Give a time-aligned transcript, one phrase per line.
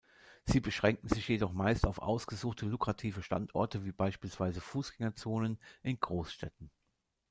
[0.45, 6.71] Sie beschränkten sich jedoch meist auf ausgesuchte lukrative Standorte wie beispielsweise Fußgängerzonen in Großstädten.